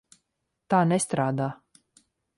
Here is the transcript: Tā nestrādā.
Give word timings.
Tā 0.73 0.79
nestrādā. 0.93 1.51